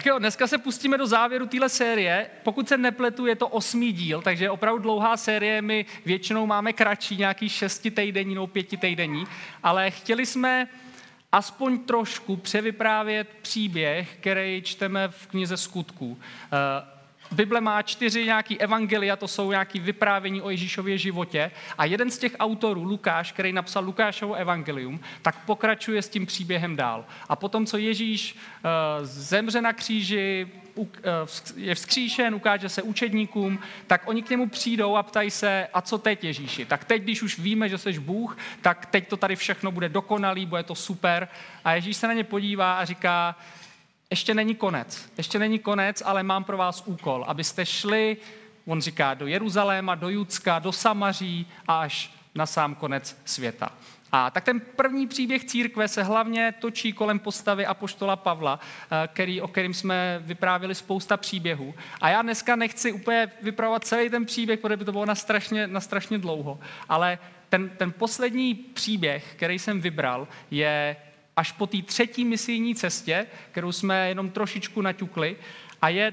[0.00, 2.26] Tak jo, dneska se pustíme do závěru téhle série.
[2.42, 5.62] Pokud se nepletu, je to osmý díl, takže je opravdu dlouhá série.
[5.62, 9.24] My většinou máme kratší, nějaký šesti týdenní nebo pěti týdenní,
[9.62, 10.68] ale chtěli jsme
[11.32, 16.18] aspoň trošku převyprávět příběh, který čteme v knize skutků.
[17.32, 22.10] Eh, Bible má čtyři nějaký evangelia, to jsou nějaké vyprávění o Ježíšově životě a jeden
[22.10, 27.04] z těch autorů, Lukáš, který napsal Lukášovo evangelium, tak pokračuje s tím příběhem dál.
[27.28, 30.88] A potom, co Ježíš uh, zemře na kříži, uh,
[31.56, 35.98] je vzkříšen, ukáže se učedníkům, tak oni k němu přijdou a ptají se, a co
[35.98, 36.64] teď Ježíši?
[36.64, 40.46] Tak teď, když už víme, že jsi Bůh, tak teď to tady všechno bude dokonalý,
[40.46, 41.28] bude to super.
[41.64, 43.36] A Ježíš se na ně podívá a říká,
[44.10, 45.10] ještě není konec.
[45.16, 48.16] Ještě není konec, ale mám pro vás úkol, abyste šli,
[48.66, 53.72] on říká, do Jeruzaléma, do Judska, do Samaří a až na sám konec světa.
[54.12, 58.60] A tak ten první příběh církve se hlavně točí kolem postavy apoštola Pavla,
[58.90, 61.74] eh, který, o kterým jsme vyprávěli spousta příběhů.
[62.00, 65.66] A já dneska nechci úplně vypravovat celý ten příběh, protože by to bylo na strašně,
[65.66, 66.60] na strašně dlouho.
[66.88, 67.18] Ale
[67.48, 70.96] ten, ten poslední příběh, který jsem vybral, je
[71.36, 75.36] až po té třetí misijní cestě, kterou jsme jenom trošičku naťukli,
[75.82, 76.12] a je,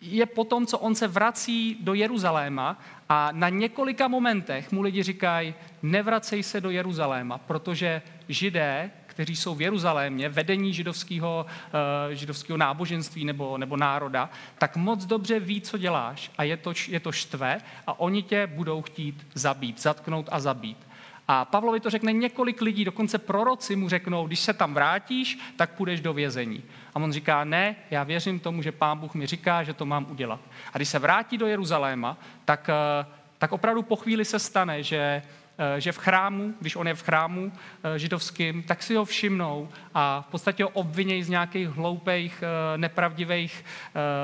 [0.00, 5.02] je po tom, co on se vrací do Jeruzaléma a na několika momentech mu lidi
[5.02, 12.56] říkají, nevracej se do Jeruzaléma, protože židé, kteří jsou v Jeruzalémě, vedení židovského, uh, židovského
[12.56, 17.12] náboženství nebo, nebo národa, tak moc dobře ví, co děláš a je to, je to
[17.12, 20.91] štve a oni tě budou chtít zabít, zatknout a zabít.
[21.34, 25.70] A Pavlovi to řekne několik lidí, dokonce proroci mu řeknou, když se tam vrátíš, tak
[25.70, 26.62] půjdeš do vězení.
[26.94, 30.06] A on říká, ne, já věřím tomu, že pán Bůh mi říká, že to mám
[30.10, 30.40] udělat.
[30.72, 33.06] A když se vrátí do Jeruzaléma, tak, eh,
[33.38, 35.22] tak opravdu po chvíli se stane, že
[35.58, 39.68] eh, že v chrámu, když on je v chrámu eh, židovským, tak si ho všimnou
[39.94, 42.44] a v podstatě ho obvinějí z nějakých hloupých,
[42.76, 43.64] nepravdivých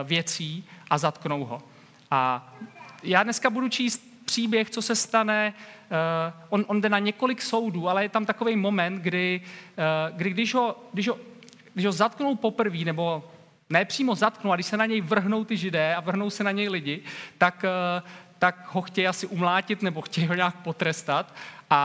[0.05, 1.63] věcí a zatknou ho.
[2.11, 2.53] A
[3.03, 5.55] já dneska budu číst příběh, co se stane.
[5.57, 10.31] Uh, on, on jde na několik soudů, ale je tam takový moment, kdy, uh, kdy
[10.31, 11.17] když, ho, když, ho,
[11.75, 13.25] když ho zatknou poprvé, nebo
[13.71, 16.51] ne přímo zatknou, a když se na něj vrhnou ty židé a vrhnou se na
[16.51, 17.01] něj lidi,
[17.39, 18.09] tak, uh,
[18.39, 21.35] tak ho chtějí asi umlátit nebo chtějí ho nějak potrestat.
[21.71, 21.81] A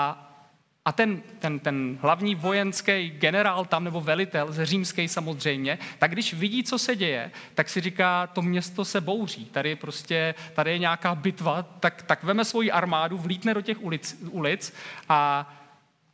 [0.86, 6.34] a ten, ten, ten hlavní vojenský generál tam, nebo velitel, ze římský samozřejmě, tak když
[6.34, 10.72] vidí, co se děje, tak si říká, to město se bouří, tady je prostě, tady
[10.72, 14.74] je nějaká bitva, tak, tak veme svoji armádu, vlítne do těch ulic, ulic
[15.10, 15.54] a,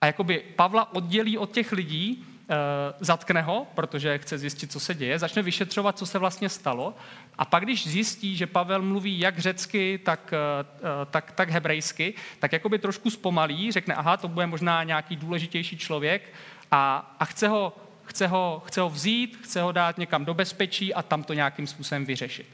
[0.02, 2.56] a jakoby Pavla oddělí od těch lidí, e,
[3.00, 6.94] zatkne ho, protože chce zjistit, co se děje, začne vyšetřovat, co se vlastně stalo
[7.40, 12.54] a pak, když zjistí, že Pavel mluví jak řecky, tak, eh, tak, tak hebrejsky, tak
[12.54, 16.34] jakoby trošku zpomalí, řekne, aha, to bude možná nějaký důležitější člověk
[16.72, 17.74] a, a chce, ho,
[18.04, 21.68] chce, ho, chce ho vzít, chce ho dát někam do bezpečí a tam to nějakým
[21.68, 22.48] způsobem vyřešit.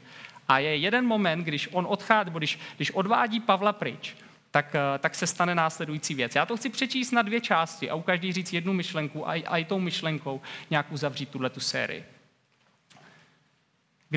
[0.48, 4.16] A je jeden moment, když on odchází, nebo když, když odvádí Pavla pryč,
[4.50, 6.34] tak, eh, tak se stane následující věc.
[6.34, 9.56] Já to chci přečíst na dvě části a u každý říct jednu myšlenku a, a
[9.56, 12.04] i tou myšlenkou nějak uzavřít tuhle tu sérii.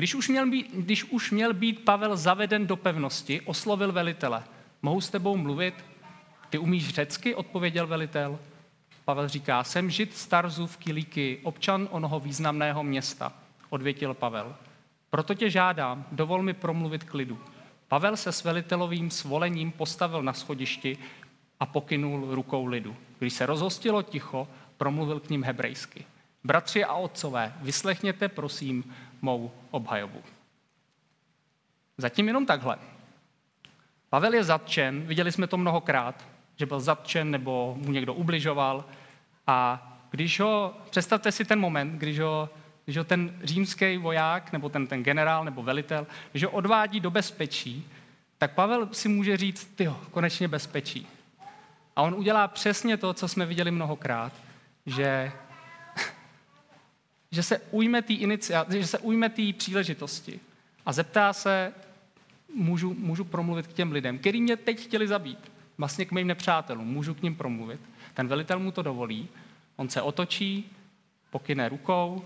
[0.00, 4.44] Když už, měl být, když už měl být Pavel zaveden do pevnosti, oslovil velitele.
[4.82, 5.74] Mohu s tebou mluvit?
[6.50, 7.34] Ty umíš řecky?
[7.34, 8.38] Odpověděl velitel.
[9.04, 13.32] Pavel říká, jsem žid z Tarzu v Kilíky, občan onoho významného města,
[13.70, 14.56] odvětil Pavel.
[15.10, 17.38] Proto tě žádám, dovol mi promluvit klidu.
[17.88, 20.98] Pavel se s velitelovým svolením postavil na schodišti
[21.60, 22.96] a pokynul rukou lidu.
[23.18, 26.04] Když se rozhostilo ticho, promluvil k ním hebrejsky.
[26.44, 30.22] Bratři a otcové, vyslechněte prosím mou obhajobu.
[31.98, 32.78] Zatím jenom takhle.
[34.10, 36.24] Pavel je zatčen, viděli jsme to mnohokrát,
[36.56, 38.84] že byl zatčen nebo mu někdo ubližoval.
[39.46, 42.48] A když ho, představte si ten moment, když ho,
[42.84, 47.10] když ho ten římský voják, nebo ten, ten generál, nebo velitel, když ho odvádí do
[47.10, 47.88] bezpečí,
[48.38, 51.06] tak Pavel si může říct, ty konečně bezpečí.
[51.96, 54.32] A on udělá přesně to, co jsme viděli mnohokrát,
[54.86, 55.32] že
[57.32, 58.14] že se ujme té
[58.68, 60.40] že se ujme té příležitosti
[60.86, 61.72] a zeptá se,
[62.54, 66.88] můžu, můžu promluvit k těm lidem, který mě teď chtěli zabít, vlastně k mým nepřátelům,
[66.88, 67.80] můžu k ním promluvit.
[68.14, 69.28] Ten velitel mu to dovolí,
[69.76, 70.70] on se otočí,
[71.30, 72.24] pokyne rukou,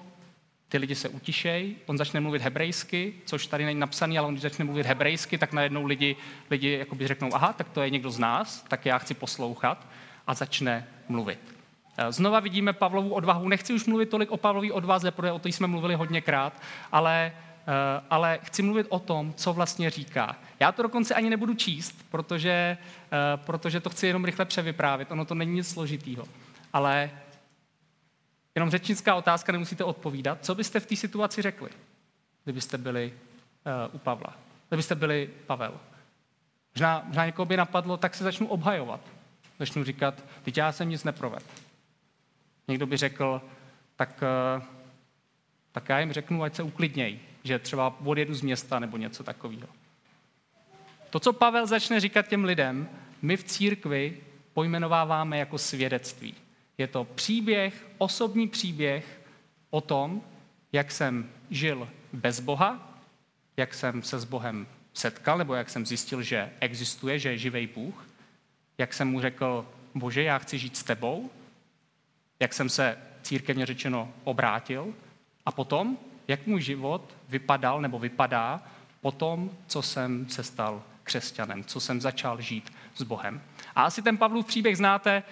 [0.69, 4.43] ty lidi se utišejí, on začne mluvit hebrejsky, což tady není napsaný, ale on když
[4.43, 6.17] začne mluvit hebrejsky, tak najednou lidi,
[6.51, 9.87] lidi řeknou, aha, tak to je někdo z nás, tak já chci poslouchat
[10.27, 11.55] a začne mluvit.
[11.97, 13.49] Eh, znova vidíme Pavlovu odvahu.
[13.49, 16.63] Nechci už mluvit tolik o Pavlový odvaze, protože o to jsme mluvili hodněkrát,
[16.93, 17.33] ale,
[17.67, 20.37] eh, ale chci mluvit o tom, co vlastně říká.
[20.61, 25.13] Já to dokonce ani nebudu číst, protože, eh, protože to chci jenom rychle převyprávět.
[25.13, 26.25] Ono to není nic složitýho.
[26.73, 27.11] Ale
[28.55, 30.39] jenom řečnická otázka, nemusíte odpovídat.
[30.43, 31.71] Co byste v té situaci řekli,
[32.45, 33.15] kdybyste byli
[33.93, 34.35] u Pavla?
[34.69, 35.81] Kdybyste byli Pavel?
[36.75, 39.01] Možná, možná někoho by napadlo, tak se začnu obhajovat.
[39.59, 41.45] Začnu říkat, teď já jsem nic neprovedl.
[42.69, 43.43] Někdo by řekl,
[43.97, 44.23] tak,
[44.57, 44.63] uh,
[45.73, 49.69] tak já jim řeknu, ať se uklidnějí, že třeba odjedu z města nebo něco takového.
[51.11, 52.89] To, co Pavel začne říkat těm lidem,
[53.23, 54.17] my v církvi
[54.53, 56.35] pojmenováváme jako svědectví.
[56.79, 59.21] Je to příběh, osobní příběh
[59.71, 60.23] o tom,
[60.73, 62.99] jak jsem žil bez Boha,
[63.57, 67.67] jak jsem se s Bohem setkal, nebo jak jsem zjistil, že existuje, že je živý
[67.67, 68.09] Bůh,
[68.79, 71.31] jak jsem mu řekl, bože, já chci žít s tebou,
[72.45, 74.95] jak jsem se církevně řečeno obrátil
[75.47, 75.99] a potom,
[76.29, 78.63] jak můj život vypadal nebo vypadá
[79.01, 83.43] po tom, co jsem se stal křesťanem, co jsem začal žít s Bohem.
[83.75, 85.25] A asi ten Pavlův příběh znáte, eh,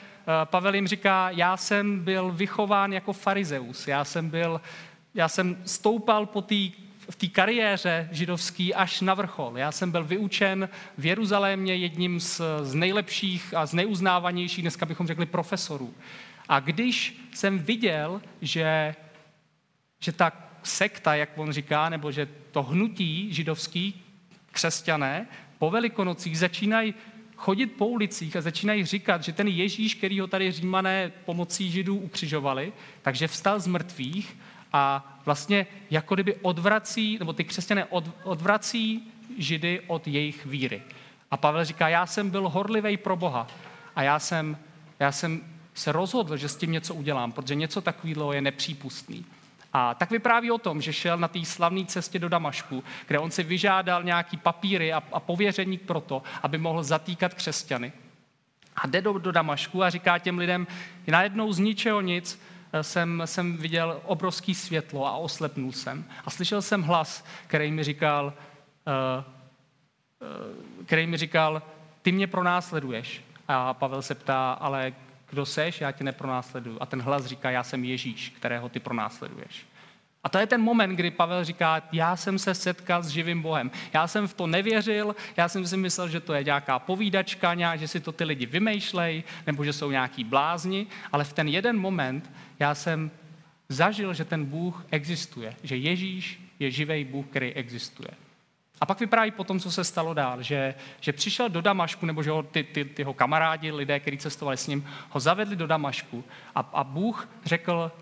[0.44, 4.61] Pavel jim říká, já jsem byl vychován jako farizeus, já jsem byl,
[5.14, 6.69] já jsem stoupal po té
[7.11, 9.59] v té kariéře židovský až na vrchol.
[9.59, 10.69] Já jsem byl vyučen
[10.99, 15.94] v Jeruzalémě jedním z, z nejlepších a z nejuznávanějších, dneska bychom řekli, profesorů.
[16.52, 18.94] A když jsem viděl, že,
[19.99, 20.32] že ta
[20.62, 24.02] sekta, jak on říká, nebo že to hnutí židovský,
[24.50, 25.26] křesťané,
[25.58, 26.94] po velikonocích začínají
[27.37, 31.96] chodit po ulicích a začínají říkat, že ten Ježíš, který ho tady římané pomocí židů
[31.96, 32.72] ukřižovali,
[33.02, 34.38] takže vstal z mrtvých
[34.72, 40.82] a vlastně jako kdyby odvrací, nebo ty křesťané od, odvrací židy od jejich víry.
[41.31, 43.46] A Pavel říká, já jsem byl horlivý pro Boha
[43.96, 44.56] a já jsem,
[45.00, 49.24] já jsem se rozhodl, že s tím něco udělám, protože něco takového je nepřípustný.
[49.72, 53.30] A tak vypráví o tom, že šel na té slavné cestě do Damašku, kde on
[53.30, 57.92] si vyžádal nějaký papíry a, a pověření pro to, aby mohl zatýkat křesťany.
[58.76, 60.66] A jde do, do Damašku a říká těm lidem,
[61.06, 62.42] najednou z ničeho nic
[62.72, 66.04] eh, jsem, jsem viděl obrovský světlo a oslepnul jsem.
[66.25, 69.25] A slyšel jsem hlas, který mi říkal, uh,
[70.80, 71.62] uh, který mi říkal,
[72.02, 73.25] ty mě pronásleduješ.
[73.48, 74.92] A Pavel se ptá, ale
[75.32, 76.79] kdo seš, já tě nepronásleduju.
[76.81, 79.67] A ten hlas říká, já jsem Ježíš, kterého ty pronásleduješ.
[80.25, 83.70] A to je ten moment, kdy Pavel říká, já jsem se setkal s živým Bohem.
[83.93, 87.79] Já jsem v to nevěřil, já jsem si myslel, že to je nějaká povídačka, nějak,
[87.79, 91.78] že si to ty lidi vymýšlej, nebo že jsou nějaký blázni, ale v ten jeden
[91.78, 93.11] moment já jsem
[93.69, 98.11] zažil, že ten Bůh existuje, že Ježíš je živý Bůh, který existuje.
[98.82, 102.31] A pak vypráví potom, co se stalo dál, že, že přišel do Damašku, nebo že
[102.31, 106.25] ho, ty, ty, ty jeho kamarádi, lidé, kteří cestovali s ním, ho zavedli do Damašku.
[106.55, 107.93] A, a Bůh řekl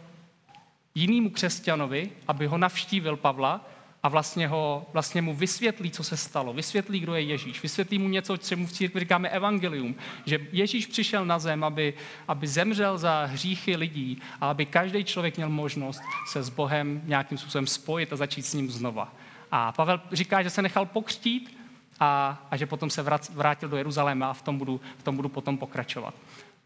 [0.95, 3.69] jinému křesťanovi, aby ho navštívil Pavla
[4.03, 8.09] a vlastně, ho, vlastně mu vysvětlí, co se stalo, vysvětlí, kdo je Ježíš, vysvětlí mu
[8.09, 9.95] něco, čemu v církvi říkáme evangelium,
[10.27, 11.95] že Ježíš přišel na zem, aby,
[12.29, 17.39] aby zemřel za hříchy lidí a aby každý člověk měl možnost se s Bohem nějakým
[17.39, 19.13] způsobem spojit a začít s ním znova.
[19.51, 21.59] A Pavel říká, že se nechal pokřtít
[22.01, 25.29] a, a že potom se vrátil do Jeruzaléma a v tom budu, v tom budu
[25.29, 26.15] potom pokračovat.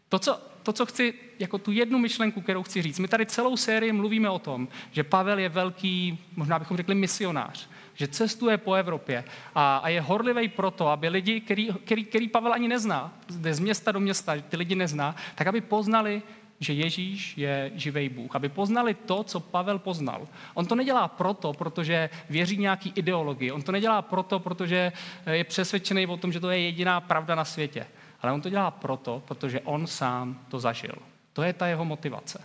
[0.09, 3.57] To co, to, co chci, jako tu jednu myšlenku, kterou chci říct, my tady celou
[3.57, 8.73] sérii mluvíme o tom, že Pavel je velký, možná bychom řekli misionář, že cestuje po
[8.73, 9.23] Evropě
[9.55, 13.59] a, a je horlivý proto, aby lidi, který, který, který Pavel ani nezná, jde z
[13.59, 16.21] města do města, ty lidi nezná, tak aby poznali
[16.59, 20.27] že Ježíš je živý Bůh, aby poznali to, co Pavel poznal.
[20.53, 23.51] On to nedělá proto, protože věří nějaký ideologii.
[23.51, 24.91] On to nedělá proto, protože
[25.31, 27.87] je přesvědčený o tom, že to je jediná pravda na světě.
[28.21, 30.95] Ale on to dělá proto, protože on sám to zažil.
[31.33, 32.41] To je ta jeho motivace.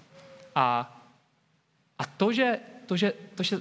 [0.55, 0.99] A,
[1.99, 3.57] a to, že, to, že, to, že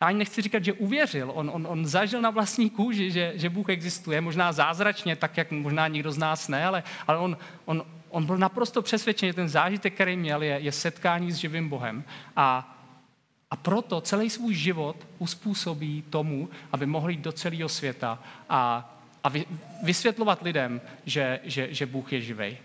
[0.00, 3.50] já ani nechci říkat, že uvěřil, on, on, on zažil na vlastní kůži, že, že
[3.50, 7.84] Bůh existuje, možná zázračně, tak jak možná nikdo z nás ne, ale, ale on, on,
[8.10, 12.04] on byl naprosto přesvědčen, že ten zážitek, který měl, je, je setkání s živým Bohem.
[12.36, 12.76] A,
[13.50, 18.92] a proto celý svůj život uspůsobí tomu, aby mohl jít do celého světa a,
[19.24, 19.44] a vy,
[19.82, 22.56] vysvětlovat lidem, že, že, že Bůh je živý.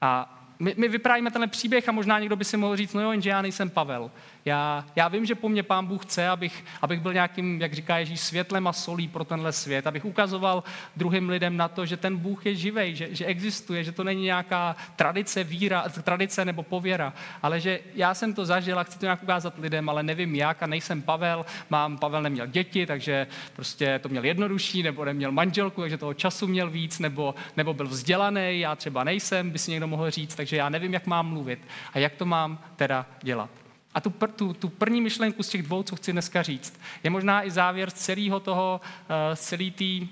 [0.00, 3.10] A my, my vyprávíme tenhle příběh a možná někdo by si mohl říct, no jo,
[3.10, 4.10] jenže já nejsem Pavel.
[4.44, 7.98] Já, já vím, že po mně pán Bůh chce, abych, abych byl nějakým, jak říká
[7.98, 10.64] Ježíš, světlem a solí pro tenhle svět, abych ukazoval
[10.96, 14.22] druhým lidem na to, že ten Bůh je živý, že, že existuje, že to není
[14.22, 19.06] nějaká tradice, víra, tradice nebo pověra, ale že já jsem to zažil a chci to
[19.06, 23.98] nějak ukázat lidem, ale nevím jak a nejsem Pavel, mám, Pavel neměl děti, takže prostě
[23.98, 28.60] to měl jednodušší, nebo neměl manželku, takže toho času měl víc, nebo, nebo byl vzdělaný,
[28.60, 31.58] já třeba nejsem, by si někdo mohl říct, takže já nevím, jak mám mluvit
[31.94, 33.61] a jak to mám teda dělat.
[33.94, 37.46] A tu, tu, tu první myšlenku z těch dvou, co chci dneska říct, je možná
[37.46, 40.06] i závěr celého toho, uh, celé té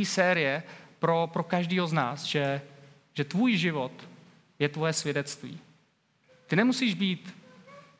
[0.00, 0.62] uh, série
[0.98, 2.60] pro, pro každého z nás, že,
[3.14, 3.92] že tvůj život
[4.58, 5.58] je tvoje svědectví.
[6.46, 7.34] ty nemusíš být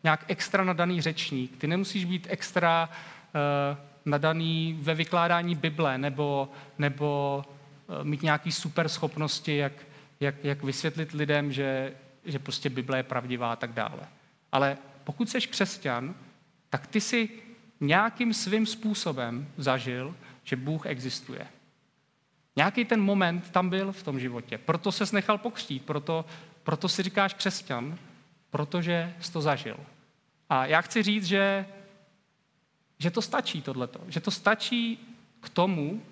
[0.05, 6.49] nějak extra nadaný řečník, ty nemusíš být extra uh, nadaný ve vykládání Bible nebo,
[6.79, 7.45] nebo
[7.87, 9.73] uh, mít nějaký super schopnosti, jak,
[10.21, 11.93] jak, jak vysvětlit lidem, že,
[12.25, 14.18] že prostě Bible je pravdivá a tak dále.
[14.53, 16.15] Ale pokud jsi křesťan,
[16.71, 17.29] tak ty si
[17.81, 21.47] nějakým svým způsobem zažil, že Bůh existuje.
[22.57, 24.59] Nějaký ten moment tam byl v tom životě.
[24.59, 26.25] Proto se nechal pokřtít, proto,
[26.63, 27.99] proto si říkáš křesťan,
[28.51, 29.77] protože jsi to zažil.
[30.49, 31.67] A já chci říct, že,
[32.99, 34.01] že to stačí tohleto.
[34.09, 34.99] Že to stačí
[35.41, 36.03] k tomu,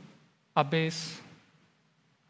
[0.57, 1.23] abys,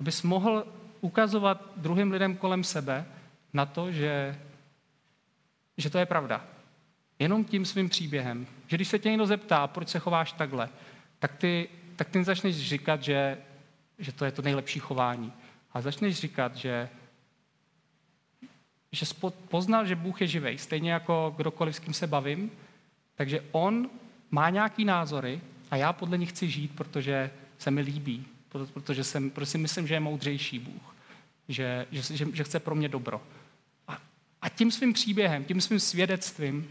[0.01, 0.67] abys mohl
[1.01, 3.07] ukazovat druhým lidem kolem sebe
[3.53, 4.41] na to, že,
[5.77, 6.45] že to je pravda.
[7.19, 8.47] Jenom tím svým příběhem.
[8.67, 10.69] Že když se tě někdo zeptá, proč se chováš takhle,
[11.19, 13.39] tak ty, tak ty začneš říkat, že,
[13.99, 15.33] že to je to nejlepší chování.
[15.73, 16.89] A začneš říkat, že,
[18.93, 19.07] že
[19.49, 22.51] poznal, že Bůh je živý, stejně jako kdokoliv, s kým se bavím,
[23.15, 23.91] takže on
[24.31, 25.41] má nějaký názory
[25.71, 28.27] a já podle nich chci žít, protože se mi líbí,
[28.73, 30.97] protože, jsem, protože si myslím, že je moudřejší Bůh,
[31.49, 33.23] že, že, že, že chce pro mě dobro.
[34.47, 36.69] A, tím svým příběhem, tím svým svědectvím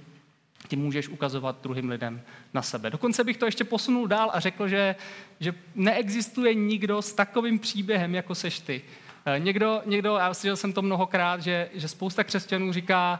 [0.67, 2.21] ty můžeš ukazovat druhým lidem
[2.53, 2.89] na sebe.
[2.89, 4.95] Dokonce bych to ještě posunul dál a řekl, že,
[5.39, 8.81] že neexistuje nikdo s takovým příběhem, jako seš ty.
[9.25, 13.19] Eh, někdo, někdo já slyšel jsem to mnohokrát, že, že spousta křesťanů říká,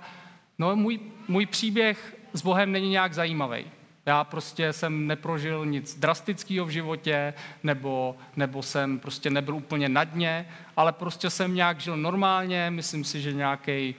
[0.59, 3.65] no můj, můj příběh s Bohem není nějak zajímavý.
[4.05, 7.33] Já prostě jsem neprožil nic drastického v životě,
[7.63, 13.03] nebo, nebo jsem prostě nebyl úplně na dně, ale prostě jsem nějak žil normálně, myslím
[13.03, 13.95] si, že nějaký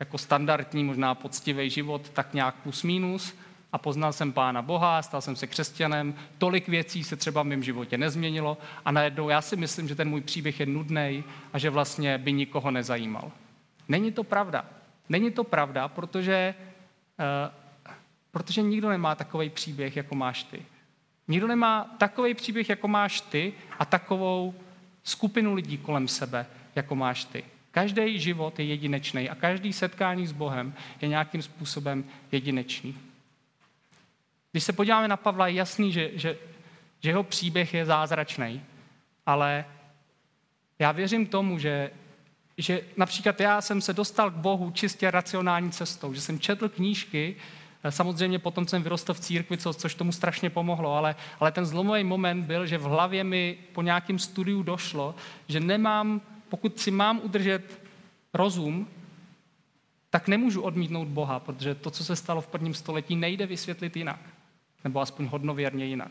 [0.00, 3.34] jako standardní, možná poctivý život, tak nějak plus minus
[3.72, 7.62] a poznal jsem Pána Boha, stal jsem se křesťanem, tolik věcí se třeba v mém
[7.62, 11.70] životě nezměnilo a najednou já si myslím, že ten můj příběh je nudný a že
[11.70, 13.32] vlastně by nikoho nezajímal.
[13.88, 14.64] Není to pravda.
[15.08, 16.54] Není to pravda, protože,
[17.18, 17.52] uh,
[18.30, 20.62] protože nikdo nemá takový příběh, jako máš ty.
[21.28, 24.54] Nikdo nemá takový příběh, jako máš ty a takovou
[25.02, 27.44] skupinu lidí kolem sebe, jako máš ty.
[27.70, 32.98] Každý život je jedinečný a každý setkání s Bohem je nějakým způsobem jedinečný.
[34.52, 36.36] Když se podíváme na Pavla, je jasný, že, že,
[37.00, 38.62] že jeho příběh je zázračný,
[39.26, 39.64] ale
[40.78, 41.90] já věřím tomu, že,
[42.58, 47.36] že například já jsem se dostal k Bohu čistě racionální cestou, že jsem četl knížky,
[47.90, 52.04] samozřejmě potom jsem vyrostl v církvi, co, což tomu strašně pomohlo, ale, ale ten zlomový
[52.04, 55.14] moment byl, že v hlavě mi po nějakém studiu došlo,
[55.48, 56.20] že nemám
[56.50, 57.80] pokud si mám udržet
[58.34, 58.88] rozum,
[60.10, 64.20] tak nemůžu odmítnout Boha, protože to, co se stalo v prvním století, nejde vysvětlit jinak.
[64.84, 66.10] Nebo aspoň hodnověrně jinak.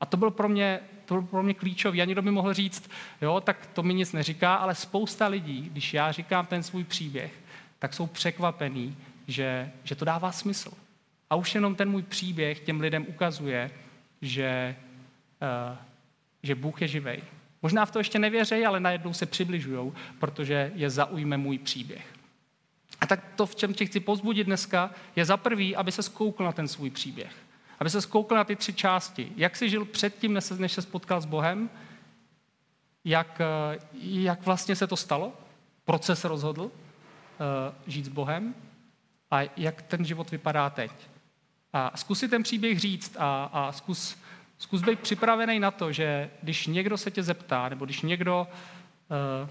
[0.00, 2.02] A to bylo pro mě, to bylo pro mě klíčové.
[2.02, 2.90] A někdo by mohl říct,
[3.22, 7.40] jo, tak to mi nic neříká, ale spousta lidí, když já říkám ten svůj příběh,
[7.78, 10.72] tak jsou překvapení, že, že to dává smysl.
[11.30, 13.70] A už jenom ten můj příběh těm lidem ukazuje,
[14.22, 14.76] že,
[15.70, 15.76] uh,
[16.42, 17.22] že Bůh je živej,
[17.64, 22.06] Možná v to ještě nevěří, ale najednou se přibližují, protože je zaujme můj příběh.
[23.00, 26.44] A tak to, v čem tě chci pozbudit dneska, je za prvý, aby se skoukl
[26.44, 27.32] na ten svůj příběh.
[27.80, 29.32] Aby se skoukl na ty tři části.
[29.36, 31.70] Jak jsi žil předtím, než se, než se spotkal s Bohem,
[33.04, 35.32] jak, eh, jak vlastně se to stalo,
[35.84, 36.70] proč se rozhodl uh,
[37.86, 38.54] žít s Bohem
[39.30, 40.90] a jak ten život vypadá teď.
[41.72, 44.16] A zkus si ten příběh říct a, a zkus
[44.64, 48.48] Zkus být připravený na to, že když někdo se tě zeptá, nebo když někdo
[49.42, 49.48] uh,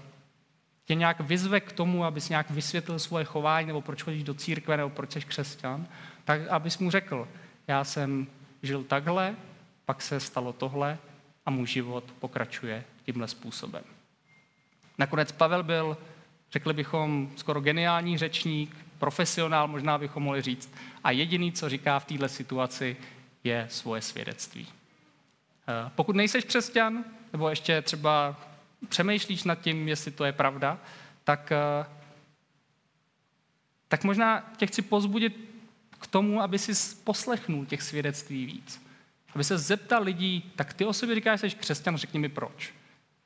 [0.84, 4.76] tě nějak vyzve k tomu, abys nějak vysvětlil svoje chování, nebo proč chodíš do církve,
[4.76, 5.86] nebo proč jsi křesťan,
[6.24, 7.28] tak abys mu řekl,
[7.66, 8.26] já jsem
[8.62, 9.36] žil takhle,
[9.84, 10.98] pak se stalo tohle
[11.46, 13.84] a můj život pokračuje tímhle způsobem.
[14.98, 15.96] Nakonec Pavel byl,
[16.52, 22.04] řekli bychom, skoro geniální řečník, profesionál, možná bychom mohli říct, a jediný, co říká v
[22.04, 22.96] této situaci,
[23.44, 24.68] je svoje svědectví.
[25.68, 28.36] Eh, pokud nejseš křesťan, nebo ještě třeba
[28.88, 30.78] přemýšlíš nad tím, jestli to je pravda,
[31.24, 31.86] tak, eh,
[33.88, 35.54] tak možná tě chci pozbudit
[36.00, 38.82] k tomu, aby si poslechnul těch svědectví víc.
[39.34, 42.74] Aby se zeptal lidí, tak ty o sobě říkáš, že jsi křesťan, řekni mi proč.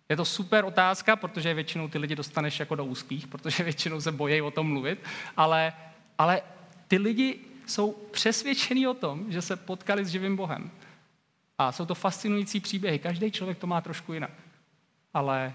[0.09, 4.13] Je to super otázka, protože většinou ty lidi dostaneš jako do úzkých, protože většinou se
[4.13, 5.05] bojí o tom mluvit,
[5.37, 5.73] ale,
[6.19, 6.43] ale
[6.89, 10.71] ty lidi jsou přesvědčení o tom, že se potkali s živým Bohem.
[11.59, 12.99] A jsou to fascinující příběhy.
[12.99, 14.31] Každý člověk to má trošku jinak.
[15.15, 15.55] Ale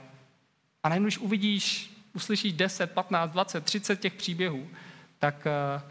[0.83, 4.67] a najednou, když uvidíš, uslyšíš 10, 15, 20, 30 těch příběhů,
[5.19, 5.81] tak, eh,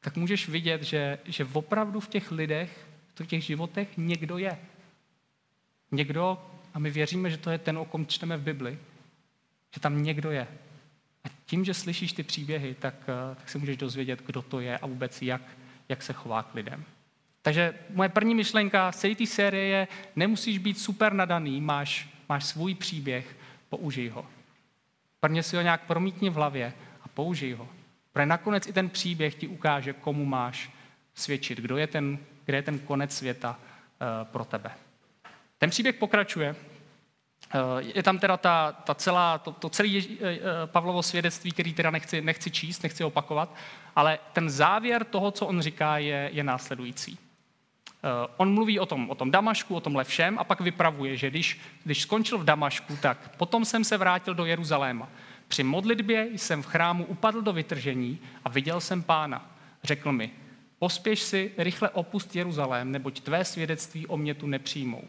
[0.00, 4.58] tak můžeš vidět, že, že opravdu v těch lidech, v těch životech někdo je.
[5.92, 8.78] Někdo, a my věříme, že to je ten, o kom čteme v Bibli,
[9.74, 10.46] že tam někdo je.
[11.24, 14.78] A tím, že slyšíš ty příběhy, tak, eh, tak si můžeš dozvědět, kdo to je
[14.78, 15.42] a vůbec jak,
[15.88, 16.84] jak se chová k lidem.
[17.44, 22.44] Takže moje první myšlenka z celé té série je, nemusíš být super nadaný, máš, máš
[22.44, 23.36] svůj příběh,
[23.68, 24.26] použij ho.
[25.20, 26.72] Prvně si ho nějak promítni v hlavě
[27.02, 27.68] a použij ho.
[28.12, 30.70] Protože nakonec i ten příběh ti ukáže, komu máš
[31.14, 34.70] svědčit, kdo je ten, kde je ten konec světa uh, pro tebe.
[35.58, 36.56] Ten příběh pokračuje.
[37.54, 37.60] Uh,
[37.94, 39.98] je tam teda ta, ta celá, to, to celé uh,
[40.66, 43.54] Pavlovo svědectví, který teda nechci, nechci číst, nechci opakovat,
[43.96, 47.18] ale ten závěr toho, co on říká, je, je následující.
[48.36, 51.60] On mluví o tom, o tom Damašku, o tomhle všem a pak vypravuje, že když,
[51.84, 55.08] když skončil v Damašku, tak potom jsem se vrátil do Jeruzaléma.
[55.48, 59.56] Při modlitbě jsem v chrámu upadl do vytržení a viděl jsem pána.
[59.82, 60.30] Řekl mi,
[60.78, 65.04] pospěš si, rychle opust Jeruzalém, neboť tvé svědectví o mě tu nepřijmou.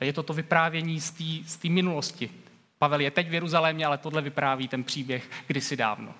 [0.00, 1.00] Je to to vyprávění
[1.46, 2.30] z té minulosti.
[2.78, 6.14] Pavel je teď v Jeruzalémě, ale tohle vypráví ten příběh kdysi dávno.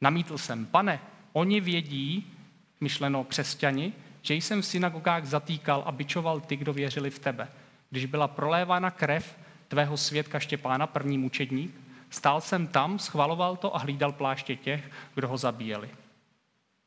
[0.00, 1.00] Namítl jsem, pane,
[1.32, 2.32] oni vědí,
[2.80, 3.92] myšleno křesťani,
[4.26, 7.48] že jsem v synagogách zatýkal a bičoval ty, kdo věřili v tebe.
[7.90, 9.36] Když byla prolévána krev
[9.68, 11.74] tvého svědka Štěpána, první mučedník,
[12.10, 15.90] stál jsem tam, schvaloval to a hlídal pláště těch, kdo ho zabíjeli.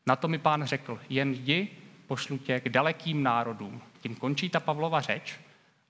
[0.05, 1.67] Na to mi pán řekl, jen jdi,
[2.08, 3.81] pošlu tě k dalekým národům.
[4.01, 5.39] Tím končí ta Pavlova řeč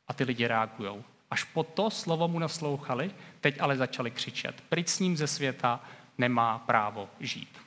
[0.07, 1.03] a ty lidi reagují.
[1.31, 4.63] Až po to slovo mu naslouchali, teď ale začali křičet.
[4.69, 5.79] Pryč s ním ze světa
[6.17, 7.57] nemá právo žít.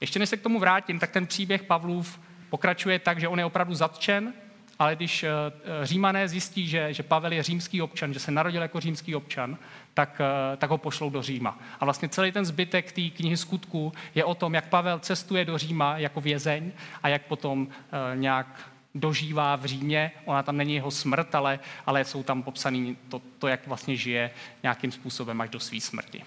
[0.00, 3.44] Ještě než se k tomu vrátím, tak ten příběh Pavlův pokračuje tak, že on je
[3.44, 4.32] opravdu zatčen,
[4.78, 8.62] ale když eh, eh, římané zjistí, že, že Pavel je římský občan, že se narodil
[8.62, 9.58] jako římský občan,
[9.94, 11.58] tak, eh, tak ho pošlou do Říma.
[11.80, 15.58] A vlastně celý ten zbytek té knihy skutků je o tom, jak Pavel cestuje do
[15.58, 16.72] Říma jako vězeň
[17.02, 17.68] a jak potom
[18.14, 20.10] nějak dožívá v Římě.
[20.24, 24.30] Ona tam není jeho smrt, ale, ale jsou tam popsaný to, to, jak vlastně žije
[24.62, 26.24] nějakým způsobem až do své smrti.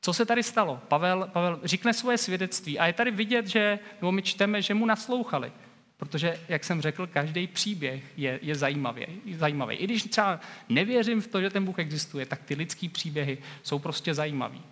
[0.00, 0.80] Co se tady stalo?
[0.88, 4.86] Pavel, Pavel říkne svoje svědectví a je tady vidět, že, nebo my čteme, že mu
[4.86, 5.52] naslouchali.
[5.96, 9.76] Protože, jak jsem řekl, každý příběh je, je zajímavý, zajímavý.
[9.76, 13.78] I když třeba nevěřím v to, že ten Bůh existuje, tak ty lidský příběhy jsou
[13.78, 14.62] prostě zajímavý.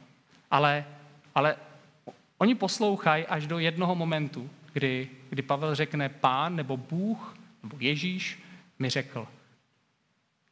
[0.50, 0.85] Ale,
[1.35, 1.57] ale
[2.38, 8.42] oni poslouchají až do jednoho momentu, kdy, kdy Pavel řekne pán nebo Bůh nebo Ježíš
[8.79, 9.29] mi řekl,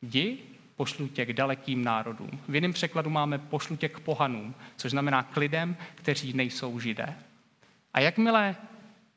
[0.02, 0.38] jdi
[0.76, 2.40] pošlu tě k dalekým národům.
[2.48, 7.16] V jiném překladu máme pošlu tě k pohanům, což znamená k lidem, kteří nejsou židé.
[7.94, 8.56] A jakmile,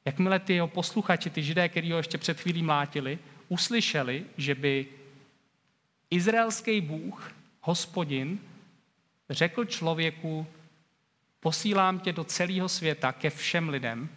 [0.05, 4.85] jakmile ty jeho posluchači, ty židé, kteří ho ještě před chvílí mlátili, uslyšeli, že by
[6.09, 8.39] izraelský Bůh, hospodin,
[9.29, 10.47] řekl člověku,
[11.39, 14.09] posílám tě do celého světa ke všem lidem,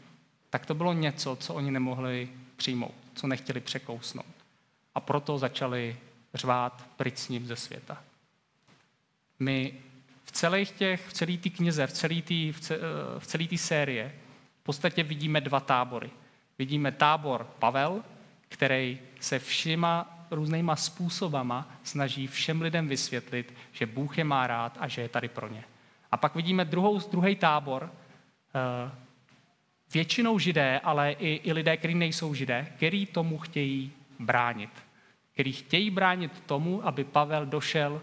[0.50, 4.26] tak to bylo něco, co oni nemohli přijmout, co nechtěli překousnout.
[4.94, 5.96] A proto začali
[6.34, 8.02] řvát pryč s ním ze světa.
[9.38, 9.74] My
[10.24, 12.52] v celých těch, v celé té knize, v celé té
[13.18, 14.14] v celé té série
[14.60, 16.10] v podstatě vidíme dva tábory.
[16.58, 18.02] Vidíme tábor Pavel,
[18.48, 24.88] který se všema různýma způsobama snaží všem lidem vysvětlit, že Bůh je má rád a
[24.88, 25.64] že je tady pro ně.
[26.12, 27.92] A pak vidíme druhou, druhý tábor,
[28.54, 28.90] eh,
[29.94, 34.70] většinou židé, ale i, i lidé, kteří nejsou židé, který tomu chtějí bránit
[35.40, 38.02] který chtějí bránit tomu, aby Pavel došel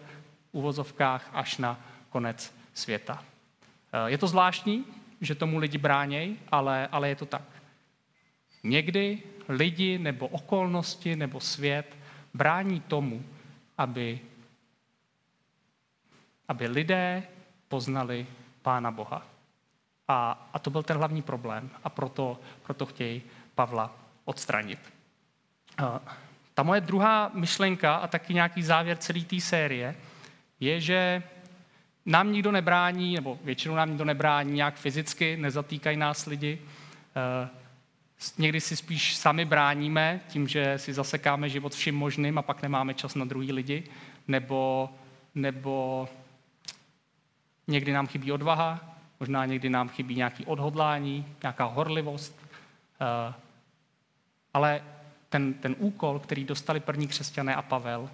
[0.52, 3.24] v uvozovkách až na konec světa.
[3.94, 4.86] Eh, je to zvláštní,
[5.22, 7.42] že tomu lidi bránějí, ale, ale je to tak.
[8.64, 11.98] Někdy lidi nebo okolnosti nebo svět
[12.34, 13.22] brání tomu,
[13.78, 14.20] aby,
[16.48, 17.24] aby lidé
[17.68, 18.26] poznali
[18.62, 19.22] Pána Boha.
[20.08, 23.22] A, a to byl ten hlavní problém a proto, proto chtějí
[23.56, 23.96] Pavla
[24.26, 24.80] odstranit.
[26.58, 29.96] Ta moje druhá myšlenka a taky nějaký závěr celé té série
[30.60, 31.24] je, že
[32.06, 36.62] nám nikdo nebrání, nebo většinou nám nikdo nebrání nějak fyzicky, nezatýkají nás lidi.
[37.16, 37.50] Eh,
[38.38, 42.94] někdy si spíš sami bráníme tím, že si zasekáme život vším možným a pak nemáme
[42.94, 43.84] čas na druhý lidi.
[44.28, 44.90] Nebo,
[45.36, 46.10] nebo
[47.68, 52.42] někdy nám chybí odvaha, možná někdy nám chybí nějaký odhodlání, nějaká horlivost.
[53.02, 53.34] Eh,
[54.54, 54.82] ale
[55.30, 58.10] ten, ten úkol, který dostali první křesťané a Pavel,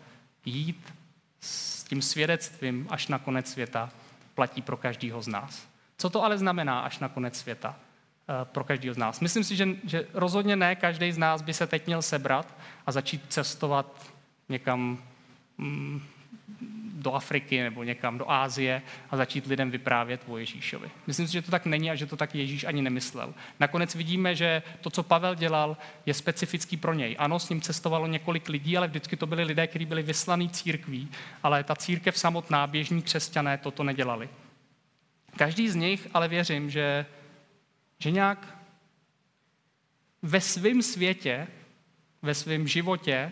[0.46, 0.94] jít
[1.40, 3.90] s tím svědectvím až na konec světa,
[4.36, 5.68] platí pro každého z nás.
[5.98, 9.20] Co to ale znamená až na konec světa eh, pro každého z nás?
[9.20, 12.92] Myslím si, že, že rozhodně ne každý z nás by se teď měl sebrat a
[12.92, 14.14] začít cestovat
[14.50, 15.04] někam
[15.58, 16.02] mm,
[17.04, 20.90] do Afriky nebo někam do Ázie a začít lidem vyprávět o Ježíšovi.
[21.08, 23.34] Myslím si, že to tak není a že to tak Ježíš ani nemyslel.
[23.60, 27.16] Nakonec vidíme, že to, co Pavel dělal, je specifický pro něj.
[27.20, 31.10] Ano, s ním cestovalo několik lidí, ale vždycky to byli lidé, kteří byli vyslaný církví,
[31.44, 34.30] ale ta církev samotná, běžní křesťané, toto nedělali.
[35.36, 37.06] Každý z nich, ale věřím, že,
[38.00, 38.58] že nějak
[40.22, 41.48] ve svém světě,
[42.22, 43.32] ve svém životě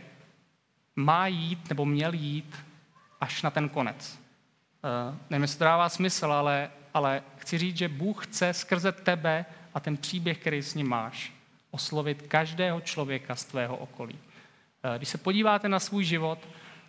[0.96, 2.56] má jít nebo měl jít
[3.22, 4.20] až na ten konec.
[5.10, 9.46] Uh, nevím, jestli to dává smysl, ale, ale chci říct, že Bůh chce skrze tebe
[9.74, 11.34] a ten příběh, který s ním máš,
[11.72, 14.14] oslovit každého člověka z tvého okolí.
[14.14, 16.40] Uh, když se podíváte na svůj život,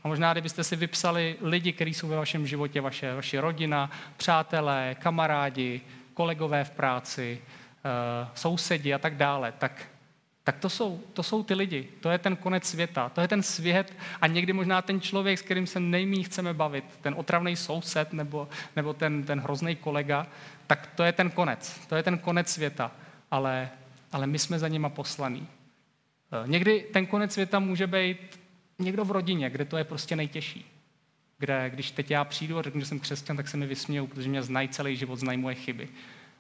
[0.05, 4.97] a možná, kdybyste si vypsali lidi, kteří jsou ve vašem životě, vaše, vaše rodina, přátelé,
[4.99, 5.81] kamarádi,
[6.14, 9.91] kolegové v práci, uh, sousedi a tak dále, tak
[10.44, 13.42] tak to jsou, to jsou ty lidi, to je ten konec světa, to je ten
[13.42, 18.12] svět a někdy možná ten člověk, s kterým se nejméně chceme bavit, ten otravný soused
[18.12, 20.26] nebo, nebo ten, ten hrozný kolega,
[20.66, 22.92] tak to je ten konec, to je ten konec světa,
[23.31, 23.70] ale,
[24.12, 25.48] ale my jsme za nima poslaní.
[26.33, 28.40] Eh, někdy ten konec světa může být
[28.78, 30.66] někdo v rodině, kde to je prostě nejtěžší.
[31.38, 34.28] Kde, když teď já přijdu a řeknu, že jsem křesťan, tak se mi vysmějou, protože
[34.28, 35.88] mě znají celý život, znají moje chyby.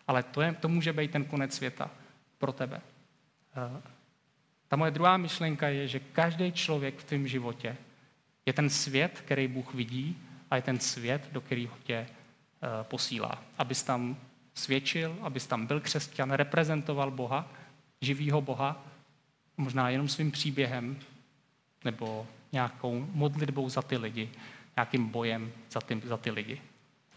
[0.08, 1.90] Ale to, je, to může být ten konec světa
[2.38, 2.80] pro tebe.
[3.56, 3.82] Eh,
[4.68, 7.76] ta moje druhá myšlenka je, že každý člověk v tvém životě
[8.46, 10.18] je ten svět, který Bůh vidí
[10.50, 12.08] a je ten svět, do kterého tě eh,
[12.82, 13.42] posílá.
[13.58, 14.16] Abys tam
[14.54, 17.48] svědčil, abys tam byl křesťan, reprezentoval Boha,
[18.00, 18.84] živýho Boha,
[19.56, 20.98] možná jenom svým příběhem
[21.84, 24.30] nebo nějakou modlitbou za ty lidi,
[24.76, 26.62] nějakým bojem za ty, za ty lidi.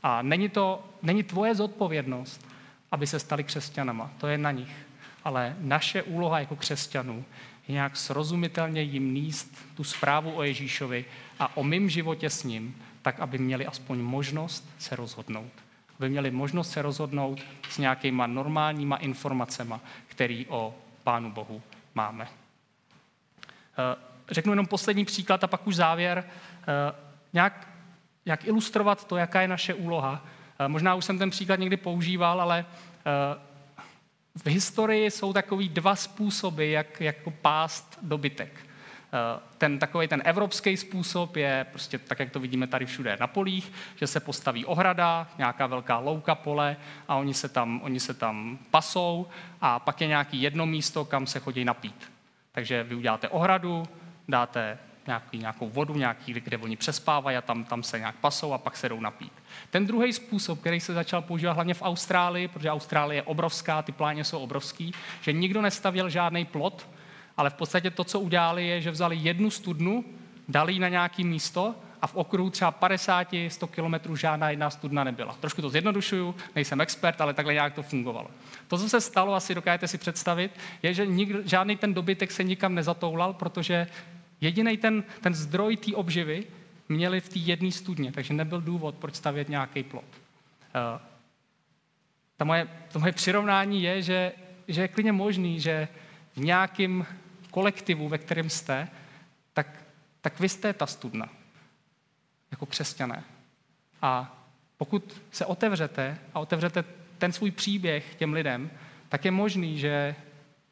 [0.03, 2.47] A není to, není tvoje zodpovědnost,
[2.91, 4.11] aby se stali křesťanama.
[4.17, 4.85] To je na nich
[5.25, 7.25] ale naše úloha jako křesťanů
[7.67, 11.05] je nějak srozumitelně jim níst tu zprávu o Ježíšovi
[11.39, 15.51] a o mém životě s ním, tak aby měli aspoň možnost se rozhodnout.
[15.99, 19.73] Aby měli možnost se rozhodnout s nějakýma normálníma informacemi,
[20.07, 21.61] které o Pánu Bohu
[21.95, 22.27] máme.
[22.27, 23.95] Eh,
[24.31, 26.23] řeknu jenom poslední příklad a pak už závěr.
[26.61, 26.95] Eh,
[27.33, 27.67] nějak,
[28.25, 30.25] jak ilustrovat to, jaká je naše úloha.
[30.59, 32.65] Eh, možná už jsem ten příklad někdy používal, ale
[34.43, 38.65] v historii jsou takový dva způsoby, jak jako pást dobytek.
[39.15, 43.27] Eh, ten takový ten evropský způsob je prostě tak, jak to vidíme tady všude na
[43.27, 48.13] polích, že se postaví ohrada, nějaká velká louka pole a oni se tam, oni se
[48.13, 49.27] tam pasou
[49.61, 52.11] a pak je nějaký jedno místo, kam se chodí napít.
[52.51, 53.83] Takže vy uděláte ohradu,
[54.27, 58.57] dáte nějaký, nějakou vodu, nějaký, kde oni přespávají a tam, tam se nějak pasou a
[58.57, 59.33] pak se jdou napít.
[59.69, 63.91] Ten druhý způsob, který se začal používat hlavně v Austrálii, protože Austrálie je obrovská, ty
[63.91, 66.87] pláně jsou obrovský, že nikdo nestavěl žádný plot,
[67.37, 70.05] ale v podstatě to, co udělali, je, že vzali jednu studnu,
[70.47, 75.37] dali ji na nějaký místo a v okruhu třeba 50-100 kilometrů žádná jedna studna nebyla.
[75.39, 78.27] Trošku to zjednodušuju, nejsem expert, ale takhle nějak to fungovalo.
[78.67, 80.51] To, co se stalo, asi dokážete si představit,
[80.83, 83.87] je, že nikdo, žádný ten dobytek se nikam nezatoulal, protože
[84.45, 86.47] Jediný ten, ten zdroj té obživy
[86.89, 90.05] měli v té jedné studně, takže nebyl důvod, proč stavět nějaký plot.
[90.05, 91.01] Uh,
[92.37, 94.31] ta moje, to moje přirovnání je, že,
[94.67, 95.87] že je klidně možný, že
[96.33, 97.05] v nějakém
[97.51, 98.87] kolektivu, ve kterém jste,
[99.53, 99.67] tak,
[100.21, 101.29] tak vy jste ta studna,
[102.51, 103.23] jako křesťané.
[104.01, 104.41] A
[104.77, 106.83] pokud se otevřete a otevřete
[107.17, 108.71] ten svůj příběh těm lidem,
[109.09, 110.15] tak je možný, že,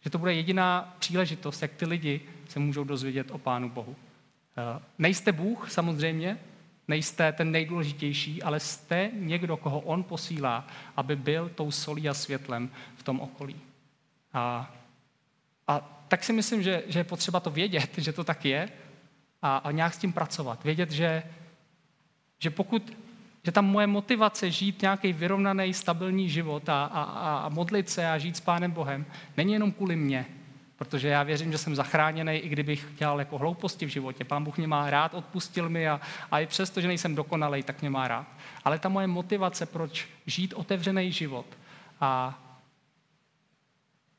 [0.04, 3.96] že to bude jediná příležitost, jak ty lidi se můžou dozvědět o Pánu Bohu.
[4.58, 6.40] Eh, nejste Bůh samozřejmě,
[6.88, 12.70] nejste ten nejdůležitější, ale jste někdo, koho On posílá, aby byl tou solí a světlem
[12.96, 13.56] v tom okolí.
[14.34, 14.76] A,
[15.68, 18.70] a tak si myslím, že, že je potřeba to vědět, že to tak je
[19.42, 20.64] a, a nějak s tím pracovat.
[20.64, 21.24] Vědět, že,
[22.40, 23.03] že pokud
[23.46, 27.04] že tam moje motivace žít nějaký vyrovnaný, stabilní život a, a,
[27.38, 29.06] a modlit se a žít s Pánem Bohem
[29.38, 30.26] není jenom kvůli mně,
[30.76, 34.24] protože já věřím, že jsem zachráněný, i kdybych dělal jako hlouposti v životě.
[34.24, 36.02] Pán Bůh mě má rád, odpustil mi a,
[36.32, 38.28] a i přesto, že nejsem dokonalý, tak mě má rád.
[38.66, 41.46] Ale ta moje motivace, proč žít otevřený život
[42.02, 42.40] a,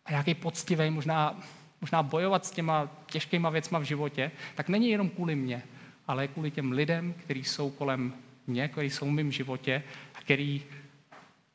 [0.07, 1.41] a nějaký poctivý, možná,
[1.81, 5.63] možná bojovat s těma těžkýma věcma v životě, tak není jenom kvůli mně,
[6.09, 8.13] ale kvůli těm lidem, kteří jsou kolem
[8.47, 9.83] mě, kteří jsou v mém životě
[10.15, 10.63] a který,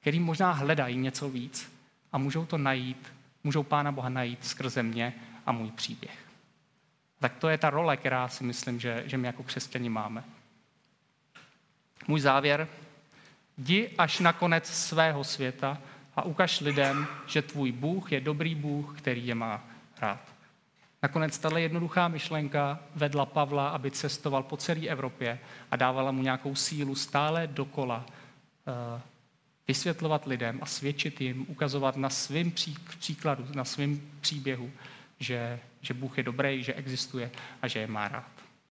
[0.02, 1.72] který možná hledají něco víc
[2.12, 3.08] a můžou to najít
[3.44, 5.14] můžou Pána Boha najít skrze mě
[5.46, 6.18] a můj příběh.
[7.20, 10.24] Tak to je ta role, která si myslím, že, že my jako křesťani máme.
[12.08, 12.68] Můj závěr.
[13.58, 15.82] Jdi až na konec svého světa
[16.16, 19.64] a ukaž lidem, že tvůj Bůh je dobrý Bůh, který je má
[20.02, 20.39] rád.
[21.04, 25.40] Nakonec tato jednoduchá myšlenka vedla Pavla, aby cestoval po celé Evropě
[25.72, 29.02] a dávala mu nějakou sílu stále dokola uh,
[29.68, 32.52] vysvětlovat lidem a svědčit jim, ukazovat na svém
[33.00, 34.72] příkladu, na svém příběhu,
[35.20, 37.32] že, že Bůh je dobrý, že existuje
[37.62, 38.39] a že je má rád.